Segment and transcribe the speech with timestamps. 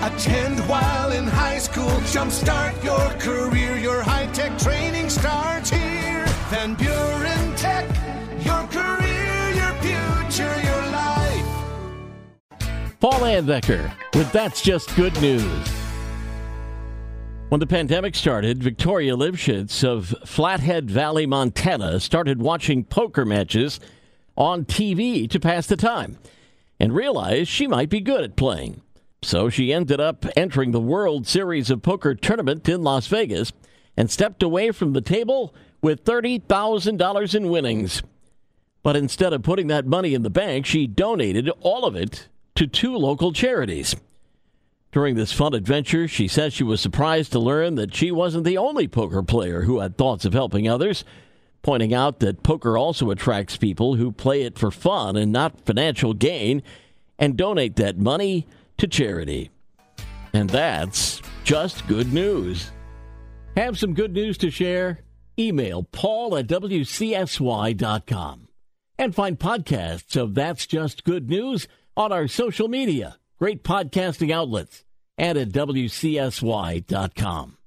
[0.00, 1.90] Attend while in high school.
[2.12, 3.76] Jumpstart your career.
[3.78, 6.24] Your high tech training starts here.
[6.50, 7.84] Van Buren Tech.
[8.44, 11.44] Your career, your future, your life.
[13.00, 15.68] Paul Layendecker with That's Just Good News.
[17.48, 23.80] When the pandemic started, Victoria Livschitz of Flathead Valley, Montana, started watching poker matches
[24.36, 26.18] on TV to pass the time
[26.78, 28.82] and realized she might be good at playing.
[29.28, 33.52] So she ended up entering the World Series of Poker tournament in Las Vegas
[33.94, 38.02] and stepped away from the table with $30,000 in winnings.
[38.82, 42.66] But instead of putting that money in the bank, she donated all of it to
[42.66, 43.94] two local charities.
[44.92, 48.56] During this fun adventure, she says she was surprised to learn that she wasn't the
[48.56, 51.04] only poker player who had thoughts of helping others,
[51.60, 56.14] pointing out that poker also attracts people who play it for fun and not financial
[56.14, 56.62] gain
[57.18, 58.46] and donate that money
[58.78, 59.50] to charity.
[60.32, 62.70] And that's just good news.
[63.56, 65.00] Have some good news to share?
[65.38, 68.48] Email paul at wcsy.com
[68.98, 74.84] and find podcasts of That's Just Good News on our social media, great podcasting outlets,
[75.16, 77.57] and at wcsy.com.